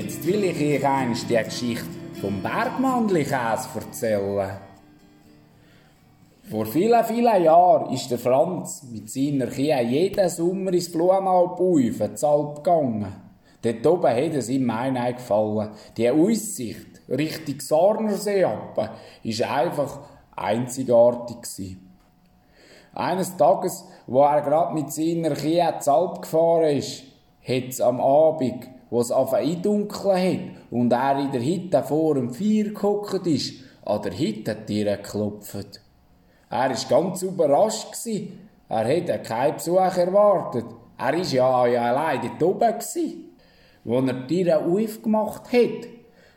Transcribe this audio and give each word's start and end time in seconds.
Jetzt 0.00 0.24
will 0.28 0.44
ich 0.44 0.60
euch 0.60 0.88
einst 0.88 1.28
die 1.28 1.34
Geschichte 1.34 1.88
vom 2.20 2.40
Bergmandli-Käse 2.40 3.68
erzählen. 3.74 4.56
Vor 6.48 6.66
vielen, 6.66 7.02
vielen 7.02 7.42
Jahren 7.42 7.92
ist 7.92 8.08
der 8.08 8.20
Franz 8.20 8.84
mit 8.92 9.10
seiner 9.10 9.48
Kühe 9.48 9.82
jeden 9.82 10.28
Sommer 10.28 10.72
ins 10.72 10.92
Blumenalp 10.92 11.58
zu 12.16 12.26
Alp 12.28 12.62
gegangen. 12.62 13.12
Dort 13.60 13.86
oben 13.88 14.14
hat 14.14 14.34
es 14.34 14.48
ihm 14.48 14.66
mein 14.66 14.94
gefallen. 15.16 15.70
Die 15.96 16.08
Aussicht 16.08 17.00
Richtung 17.08 17.58
Sarnersee 17.58 18.44
ab 18.44 18.94
ist 19.24 19.42
einfach 19.42 19.98
einzigartig. 20.36 21.76
Eines 22.94 23.36
Tages, 23.36 23.84
wo 24.06 24.22
er 24.22 24.42
gerade 24.42 24.74
mit 24.74 24.92
seiner 24.92 25.34
Kühe 25.34 25.74
zu 25.80 25.92
Alp 25.92 26.22
gefahren 26.22 26.76
ist, 26.76 27.02
hat 27.42 27.64
es 27.68 27.80
am 27.80 28.00
Abend 28.00 28.77
wo 28.90 29.00
es 29.00 29.10
auf 29.10 29.34
eindunkeln 29.34 30.16
hat 30.16 30.62
und 30.70 30.92
er 30.92 31.18
in 31.18 31.32
der 31.32 31.44
Hütte 31.44 31.82
vor 31.82 32.14
dem 32.14 32.32
Feuer 32.32 32.70
gehockt 32.72 33.26
ist, 33.26 33.54
an 33.84 34.02
der 34.02 34.18
Hüttentür 34.18 34.96
geklopft. 34.96 35.80
Er 36.50 36.70
war 36.70 36.76
ganz 36.88 37.22
überrascht. 37.22 37.94
Er 38.70 38.84
hätte 38.84 39.18
keinen 39.18 39.54
Besuch 39.54 39.96
erwartet. 39.96 40.66
Er 40.98 41.12
war 41.12 41.14
ja, 41.14 41.66
ja 41.66 41.82
allein 41.82 42.30
dort 42.38 42.42
oben. 42.42 42.74
Als 42.74 42.96
er 42.96 44.12
die 44.26 44.44
Tür 44.44 44.66
aufgemacht 44.66 45.52
hat, 45.52 45.88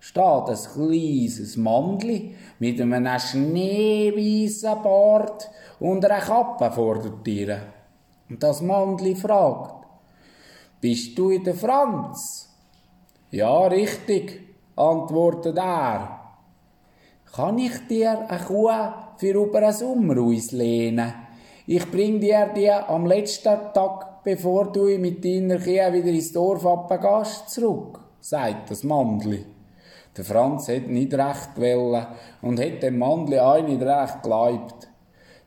steht 0.00 0.48
ein 0.48 0.56
kleines 0.74 1.56
Mandli 1.56 2.34
mit 2.58 2.80
einem 2.80 3.18
schneeweißen 3.18 4.82
Bart 4.82 5.50
und 5.80 6.04
einer 6.04 6.20
Kappe 6.20 6.70
vor 6.70 7.00
der 7.00 7.22
Tür. 7.22 7.58
Und 8.28 8.42
das 8.42 8.62
Mandli 8.62 9.14
fragt, 9.14 9.85
bist 10.86 11.18
du 11.18 11.36
der 11.40 11.56
Franz? 11.56 12.48
Ja, 13.32 13.66
richtig, 13.66 14.40
antwortet 14.76 15.58
er. 15.58 16.20
Kann 17.34 17.58
ich 17.58 17.88
dir 17.88 18.30
eine 18.30 18.44
Kuh 18.44 18.70
für 19.16 19.34
über 19.34 19.58
einen 19.58 19.72
Sommer 19.72 20.20
auslehnen? 20.20 21.12
Ich 21.66 21.90
bring 21.90 22.20
dir 22.20 22.52
die 22.54 22.70
am 22.70 23.04
letzten 23.04 23.58
Tag, 23.74 24.22
bevor 24.22 24.70
du 24.70 24.96
mit 24.96 25.24
deiner 25.24 25.58
Kuh 25.58 25.92
wieder 25.92 26.06
ins 26.06 26.32
Dorf 26.32 26.64
abgehst, 26.64 27.50
zurück, 27.50 27.98
sagt 28.20 28.70
das 28.70 28.84
Mandli. 28.84 29.44
Der 30.16 30.24
Franz 30.24 30.68
hätte 30.68 30.92
nicht 30.92 31.12
recht 31.12 31.56
wollen 31.56 32.06
und 32.42 32.60
hätte 32.60 32.86
dem 32.86 32.98
Mandli 33.00 33.40
auch 33.40 33.60
nicht 33.60 33.82
recht 33.82 34.22
geglaubt. 34.22 34.88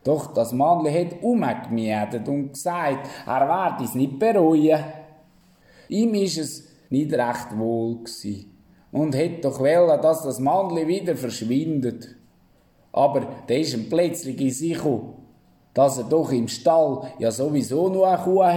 Doch 0.04 0.34
das 0.34 0.52
Mandli 0.52 0.92
hat 0.92 1.22
umgemietet 1.22 2.28
und 2.28 2.52
gesagt, 2.52 3.08
er 3.26 3.48
werde 3.48 3.84
es 3.84 3.94
nicht 3.94 4.18
bereuen. 4.18 4.99
Ihm 5.90 6.14
ist 6.14 6.38
es 6.38 6.68
nicht 6.88 7.12
recht 7.12 7.58
wohl 7.58 7.96
gewesen 7.96 8.56
und 8.92 9.14
hätte 9.14 9.42
doch 9.42 9.58
wollen, 9.58 10.00
dass 10.00 10.22
das 10.22 10.38
Mandli 10.38 10.86
wieder 10.86 11.16
verschwindet. 11.16 12.14
Aber 12.92 13.26
der 13.48 13.60
ist 13.60 13.74
ihm 13.74 13.88
plötzlich 13.88 14.40
in 14.40 14.50
sich 14.50 14.78
dass 15.74 15.98
er 15.98 16.04
doch 16.04 16.32
im 16.32 16.48
Stall 16.48 17.12
ja 17.18 17.30
sowieso 17.30 17.88
nur 17.88 18.08
eine 18.08 18.22
Kuh 18.22 18.42
hat, 18.42 18.56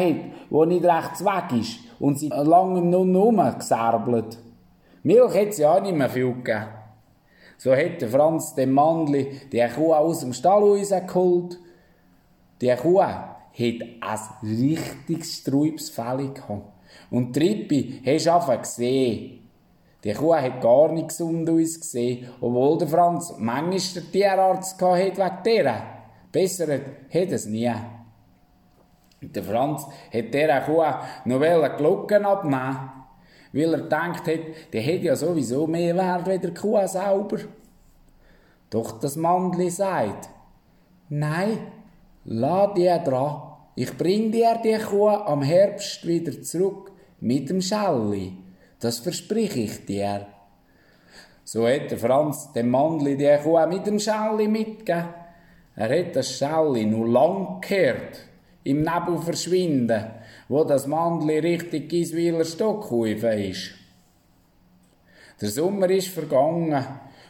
die 0.49 0.65
nicht 0.65 0.85
recht 0.85 1.23
weg 1.23 1.59
ist 1.59 1.79
und 1.99 2.17
sie 2.17 2.29
lange 2.29 2.81
nur 2.81 3.05
rumgesärbelt. 3.05 4.39
Milch 5.03 5.35
hat 5.35 5.53
sie 5.53 5.65
auch 5.65 5.81
nicht 5.81 5.95
mehr 5.95 6.09
viel 6.09 6.33
gegeben. 6.33 6.67
So 7.57 7.73
hätte 7.73 8.07
Franz 8.07 8.55
dem 8.55 8.71
Mandli 8.71 9.41
die 9.51 9.65
Kuh 9.75 9.93
aus 9.93 10.21
dem 10.21 10.33
Stall 10.33 10.63
rausgeholt. 10.63 11.59
Die 12.61 12.75
Kuh 12.75 13.01
hat 13.01 13.35
ein 13.53 14.19
richtiges 14.41 15.37
Struipsfell 15.37 16.33
gehabt. 16.33 16.73
Und 17.09 17.33
Trippi, 17.33 18.01
hast 18.05 18.25
du 18.25 18.33
einfach 18.33 18.61
gesehen. 18.61 19.39
Die 20.03 20.13
Kuh 20.13 20.35
hat 20.35 20.61
gar 20.61 20.91
nicht 20.91 21.09
gesund 21.09 21.49
ausgesehen, 21.49 22.27
obwohl 22.41 22.77
der 22.77 22.87
Franz 22.87 23.33
manchmal 23.37 24.03
den 24.03 24.11
Tierarzt 24.11 24.81
hatte 24.81 25.17
wegen 25.17 25.31
dieser. 25.45 25.83
Besser 26.31 26.73
hat 26.73 27.31
es 27.31 27.45
nie. 27.45 27.71
Und 29.21 29.35
der 29.35 29.43
Franz 29.43 29.85
hat 30.11 30.33
dieser 30.33 30.61
Kuh 30.61 30.83
noch 31.25 31.77
Glocken 31.77 32.25
abnehmen 32.25 33.03
weil 33.53 33.71
er 33.71 33.81
gedacht 33.81 34.27
hat, 34.27 34.39
die 34.73 34.79
hätte 34.79 35.05
ja 35.05 35.15
sowieso 35.15 35.67
mehr 35.67 35.95
Wert 35.95 36.27
als 36.27 36.41
die 36.41 36.53
Kuh 36.53 36.85
selber. 36.87 37.37
Doch 38.69 38.99
das 38.99 39.15
Mandli 39.15 39.69
sagt, 39.69 40.29
nein, 41.09 41.59
lass 42.25 42.73
die 42.73 42.89
dran. 43.05 43.52
Ich 43.75 43.97
bring 43.97 44.31
dir 44.31 44.59
die 44.63 44.77
Kuh 44.77 45.07
am 45.07 45.41
Herbst 45.41 46.05
wieder 46.05 46.39
zurück 46.43 46.91
mit 47.19 47.49
dem 47.49 47.59
Schelli. 47.59 48.37
Das 48.79 48.99
versprich 48.99 49.55
ich 49.55 49.85
dir. 49.85 50.27
So 51.43 51.67
hat 51.67 51.89
der 51.89 51.97
Franz 51.97 52.51
dem 52.53 52.69
Mandli 52.69 53.17
die 53.17 53.35
Kuh 53.41 53.65
mit 53.65 53.87
dem 53.87 53.97
Schelli 53.97 54.47
mitgegeben. 54.47 55.09
Er 55.75 55.89
hat 55.99 56.15
das 56.15 56.37
Schelli 56.37 56.85
nur 56.85 57.07
lang 57.07 57.61
gehört, 57.61 58.19
im 58.63 58.83
Nebel 58.83 59.17
verschwinden, 59.17 60.05
wo 60.47 60.63
das 60.63 60.85
Mandli 60.85 61.39
richtig 61.39 61.89
Giswiler 61.89 62.45
Stockhaufen 62.45 63.39
ist. 63.39 63.71
Der 65.41 65.49
Sommer 65.49 65.89
ist 65.89 66.09
vergangen 66.09 66.85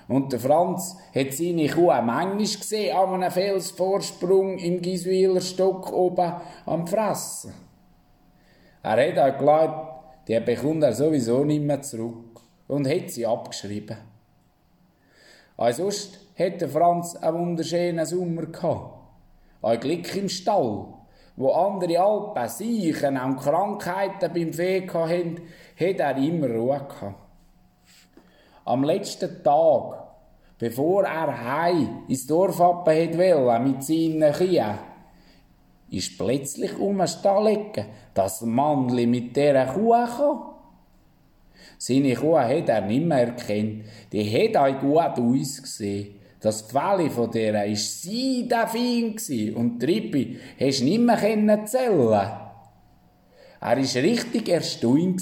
und 0.07 0.31
der 0.31 0.39
Franz 0.39 0.97
hat 1.13 1.33
seine 1.33 1.67
Kuh 1.67 1.87
manchmal 1.87 2.37
gesehen 2.37 2.95
an 2.95 3.13
einem 3.15 3.31
Felsvorsprung 3.31 4.57
im 4.57 4.81
Giswiler 4.81 5.41
Stock 5.41 5.91
oben 5.91 6.33
am 6.65 6.87
Fressen. 6.87 7.53
Er 8.81 9.07
hat 9.07 9.17
auch 9.17 9.37
geglaubt, 9.37 10.27
die 10.27 10.39
bekommt 10.39 10.83
er 10.83 10.93
sowieso 10.93 11.43
nicht 11.45 11.63
mehr 11.63 11.81
zurück 11.81 12.41
und 12.67 12.87
hat 12.87 13.09
sie 13.09 13.25
abgeschrieben. 13.25 13.97
Auch 15.55 15.71
sonst 15.71 16.19
hatte 16.37 16.67
Franz 16.67 17.15
einen 17.15 17.37
wunderschönen 17.37 18.05
Sommer 18.05 18.47
gehabt. 18.47 18.99
Ein 19.61 19.79
Glück 19.79 20.15
im 20.15 20.27
Stall, 20.27 20.87
wo 21.35 21.51
andere 21.51 21.99
Alpen, 21.99 22.49
Seichen 22.49 23.17
und 23.17 23.37
Krankheiten 23.37 24.33
beim 24.33 24.51
Vieh 24.51 24.87
hatten, 24.89 25.41
hat 25.79 25.99
er 25.99 26.17
immer 26.17 26.49
Ruhe 26.49 26.85
gehabt. 26.89 27.22
Am 28.65 28.83
letzten 28.83 29.43
Tag, 29.43 30.07
bevor 30.57 31.03
er 31.03 31.45
heim 31.45 32.03
ins 32.07 32.25
Dorf 32.25 32.59
wollte 32.59 33.59
mit 33.59 33.83
seinen 33.83 34.31
Kühen, 34.33 34.77
ist 35.89 36.17
plötzlich 36.17 36.77
um 36.79 36.97
den 36.97 37.07
Stall 37.07 37.67
das 38.13 38.41
Mannli 38.41 39.05
mit 39.05 39.35
dieser 39.35 39.65
Kuh 39.65 39.91
kam. 39.91 40.53
Seine 41.77 42.15
Kuh 42.15 42.37
hat 42.37 42.69
er 42.69 42.81
nicht 42.81 43.05
mehr 43.05 43.27
erkannt. 43.27 43.83
Die 44.11 44.31
hat 44.31 44.55
auch 44.55 44.79
gut 44.79 45.19
ausgesehen. 45.19 46.15
Das 46.39 46.61
Fell 46.61 47.09
von 47.09 47.31
der 47.31 47.53
war 47.53 47.75
seidefein 47.75 49.55
und 49.55 49.79
Trippi 49.79 50.39
hast 50.59 50.79
du 50.79 50.85
nicht 50.85 50.99
mehr 50.99 51.65
zählen 51.65 52.42
Er 53.65 53.77
war 53.77 54.03
richtig 54.03 54.49
erstaunt, 54.49 55.21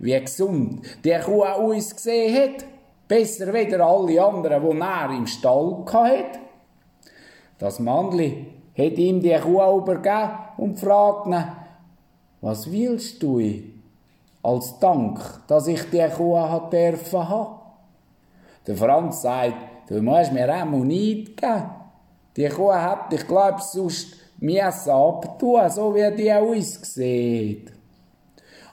wie 0.00 0.20
gesund 0.20 0.80
die 1.04 1.16
Kuh 1.24 1.44
ausgesehen 1.44 2.34
hat. 2.34 2.64
Besser 3.06 3.52
weder 3.52 3.86
alle 3.86 4.20
anderen, 4.20 4.64
die 4.64 4.80
er 4.80 5.10
im 5.10 5.28
Stall 5.28 5.84
hatte. 5.86 6.40
Das 7.56 7.78
Mannli 7.78 8.46
hat 8.76 8.98
ihm 8.98 9.20
die 9.20 9.38
Kuh 9.38 9.78
übergeben 9.78 10.30
und 10.56 10.80
fragt 10.80 11.28
ihn, 11.28 11.44
was 12.40 12.68
willst 12.68 13.22
du 13.22 13.40
als 14.42 14.80
Dank, 14.80 15.20
dass 15.46 15.68
ich 15.68 15.88
die 15.88 16.08
Kuh 16.16 16.36
hat 16.36 16.72
dürfen 16.72 17.28
haben? 17.28 17.60
Der 18.66 18.76
Franz 18.76 19.22
sagt, 19.22 19.54
du 19.88 20.02
musst 20.02 20.32
mir 20.32 20.52
einmal 20.52 20.80
nicht 20.80 21.36
geben. 21.36 21.70
Die 22.36 22.48
Kuh 22.48 22.72
hat, 22.72 23.12
ich 23.12 23.24
glaube, 23.28 23.60
sonst 23.62 24.16
müssen 24.38 24.90
abtun, 24.90 25.70
so 25.70 25.94
wie 25.94 26.16
die 26.16 26.32
aussieht. 26.32 27.72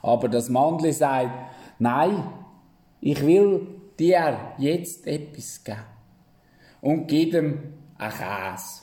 Aber 0.02 0.30
das 0.30 0.50
Mandli 0.50 0.92
sagt, 0.92 1.32
nein, 1.80 2.24
ich 3.02 3.26
will 3.26 3.68
dir 3.98 4.38
jetzt 4.58 5.08
etwas 5.08 5.64
geben. 5.64 5.80
Und 6.82 7.08
gibt 7.08 7.34
ihm 7.34 7.74
einen 7.98 8.12
Käse. 8.12 8.82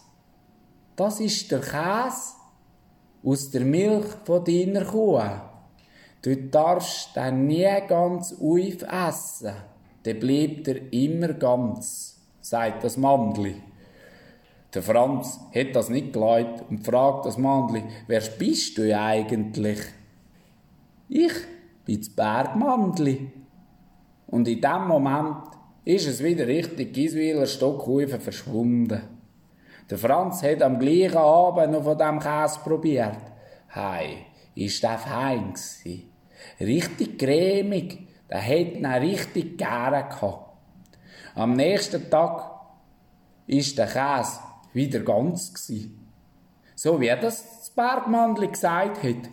Das 0.97 1.21
ist 1.21 1.51
der 1.51 1.61
Käse 1.61 2.35
aus 3.25 3.51
der 3.51 3.65
Milch 3.65 4.07
von 4.25 4.45
deiner 4.45 4.85
Kuh. 4.85 5.21
Du 6.23 6.37
darfst 6.37 7.17
den 7.17 7.47
nie 7.47 7.69
ganz 7.89 8.33
aufessen, 8.33 9.55
dann 10.03 10.19
bleibt 10.19 10.69
er 10.69 10.93
immer 10.93 11.33
ganz, 11.35 12.21
sagt 12.41 12.85
das 12.85 12.97
Mandli. 12.97 13.61
Der 14.75 14.83
Franz 14.83 15.39
hat 15.55 15.77
das 15.77 15.91
nicht 15.91 16.13
geglaubt 16.13 16.65
und 16.71 16.85
fragt 16.85 17.27
das 17.27 17.37
Mandli, 17.37 17.85
wer 18.07 18.21
bist 18.39 18.79
du 18.79 18.99
eigentlich? 18.99 19.81
Ich 21.09 21.33
bin 21.85 21.99
das 21.99 22.09
Bergmandli. 22.09 23.31
Und 24.29 24.49
in 24.49 24.61
dem 24.63 24.89
Moment 24.89 25.45
ist 25.85 26.09
es 26.09 26.23
wieder 26.23 26.47
richtig 26.47 26.95
Giswiler 26.95 27.47
Stockhaufen 27.47 28.21
verschwunden. 28.21 29.03
Der 29.91 29.99
Franz 29.99 30.43
hat 30.43 30.63
am 30.63 30.79
gleichen 30.79 31.19
Abend 31.19 31.73
noch 31.73 31.85
von 31.85 31.99
dem 31.99 32.19
Käse 32.19 32.61
probiert. 32.65 33.19
Hei, 33.75 34.25
ist 34.55 34.83
der 34.83 34.97
fein 34.97 35.53
gsi. 35.53 36.09
Richtig 36.61 37.19
cremig. 37.19 38.09
der 38.33 38.41
hätte 38.41 38.79
ihn 38.79 38.87
richtig 38.87 39.59
gerne 39.59 40.09
gehabt. 40.09 40.57
Am 41.35 41.53
nächsten 41.53 42.09
Tag 42.09 42.51
ist 43.47 43.77
der 43.77 43.87
Käse 43.87 44.39
wieder 44.73 45.01
ganz 45.01 45.53
gsi. 45.53 45.91
So 46.75 47.01
wie 47.01 47.09
das 47.09 47.61
das 47.63 47.71
Bergmannli 47.71 48.49
gesagt 48.49 49.03
hat. 49.03 49.31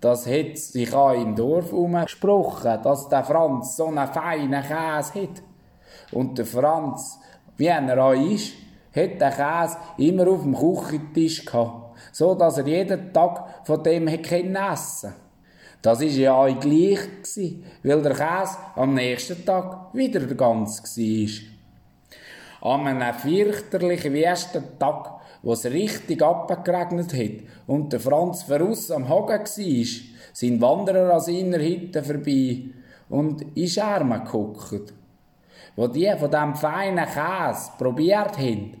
Das 0.00 0.26
hat 0.26 0.56
sich 0.56 0.94
auch 0.94 1.12
im 1.12 1.34
Dorf 1.36 1.72
umgesprochen, 1.72 2.78
dass 2.82 3.08
der 3.08 3.24
Franz 3.24 3.76
so 3.76 3.86
einen 3.86 4.06
feinen 4.06 4.62
Käse 4.62 5.22
hat. 5.22 5.42
Und 6.12 6.38
der 6.38 6.46
Franz, 6.46 7.18
wie 7.56 7.66
er 7.66 8.02
auch 8.02 8.12
ist, 8.12 8.54
hat 8.94 9.20
den 9.20 9.30
Käse 9.30 9.76
immer 9.98 10.28
auf 10.28 10.42
dem 10.42 10.56
Küchentisch 10.56 11.44
gehabt, 11.44 11.98
so 12.12 12.34
dass 12.34 12.58
er 12.58 12.66
jeden 12.66 13.12
Tag 13.12 13.66
von 13.66 13.82
dem 13.82 14.08
essen 14.08 15.14
Das 15.82 16.00
war 16.00 16.06
ja 16.06 16.32
auch 16.32 16.60
gleich, 16.60 16.98
weil 17.82 18.02
der 18.02 18.14
Käse 18.14 18.56
am 18.76 18.94
nächsten 18.94 19.44
Tag 19.44 19.92
wieder 19.92 20.20
ganz 20.34 20.82
war. 20.82 21.57
An 22.60 22.86
einem 22.86 23.14
fürchterlichen 23.14 24.14
ersten 24.14 24.78
Tag 24.78 25.18
wo 25.42 25.52
es 25.52 25.64
richtig 25.66 26.22
abgeregnet 26.22 27.12
hat 27.14 27.48
und 27.66 27.92
der 27.92 28.00
Franz 28.00 28.42
Verus 28.42 28.90
am 28.90 29.08
Hagen 29.08 29.44
war, 29.44 29.86
sind 30.32 30.60
Wanderer 30.60 31.14
an 31.14 31.20
seiner 31.20 31.58
Hütte 31.58 32.02
vorbei 32.02 32.64
und 33.08 33.56
in 33.56 33.68
Schermen 33.68 34.24
geguckt. 34.24 34.92
Wo 35.76 35.86
die 35.86 36.12
von 36.18 36.30
diesem 36.30 36.54
feinen 36.56 37.06
Käse 37.06 37.70
probiert 37.78 38.36
haben, 38.36 38.76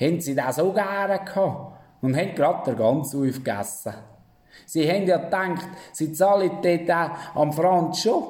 haben 0.00 0.20
sie 0.20 0.34
das 0.34 0.56
so 0.56 0.72
gerne 0.72 1.20
gehabt 1.24 1.78
und 2.02 2.16
haben 2.16 2.34
gerade 2.34 2.70
den 2.70 2.78
ganzen 2.78 3.28
aufgegessen. 3.28 3.94
Sie 4.66 4.88
haben 4.90 5.06
ja 5.06 5.18
gedacht, 5.18 5.68
sie 5.92 6.12
zahlen 6.12 6.50
dort 6.62 6.90
auch 6.90 7.40
am 7.40 7.52
Franz 7.52 8.00
schon. 8.00 8.24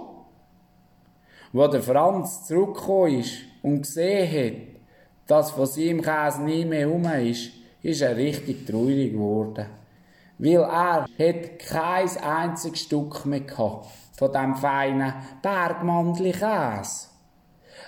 Wo 1.52 1.66
der 1.68 1.82
Franz 1.82 2.46
zurückgekommen 2.46 3.20
ist 3.20 3.36
und 3.62 3.82
gesehen 3.82 4.28
hat, 4.28 4.73
dass 5.26 5.52
von 5.52 5.66
seinem 5.66 6.02
Käse 6.02 6.42
nie 6.42 6.64
mehr 6.64 6.80
herum 6.80 7.04
ist, 7.04 7.50
ist 7.82 8.02
er 8.02 8.16
richtig 8.16 8.66
traurig 8.66 9.12
geworden. 9.12 9.66
Weil 10.38 10.62
er 10.62 11.02
hat 11.02 11.58
kein 11.58 12.16
einziges 12.18 12.80
Stück 12.80 13.24
mehr 13.24 13.40
gehabt 13.40 13.86
von 14.16 14.32
dem 14.32 14.54
feinen 14.56 15.14
Bergmandli-Käse. 15.42 17.08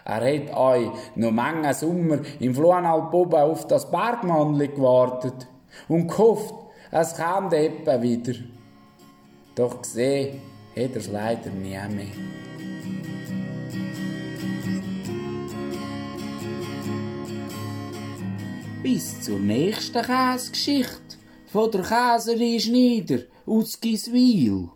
Er 0.05 0.15
hat 0.15 0.56
euch 0.56 0.88
noch 1.17 1.33
manchen 1.33 1.75
Sommer 1.75 2.19
im 2.38 2.55
Fluenalp 2.55 3.12
oben 3.12 3.41
auf 3.41 3.67
das 3.67 3.91
Bergmandli 3.91 4.69
gewartet 4.69 5.49
und 5.88 6.09
gehofft, 6.09 6.55
es 6.93 7.17
käme 7.17 7.56
eben 7.56 8.03
wieder. 8.03 8.38
Doch 9.56 9.83
gesehen 9.83 10.41
hat 10.71 10.91
er 10.91 10.97
es 10.97 11.09
leider 11.09 11.50
nie 11.50 11.71
mehr. 11.71 12.06
Bis 18.82 19.20
zur 19.23 19.38
nächsten 19.38 20.02
Käsegeschichte 20.02 21.17
von 21.46 21.70
der 21.70 21.82
Käserin 21.82 22.61
Schneider 22.61 23.25
aus 23.46 23.81
Giswil. 23.81 24.69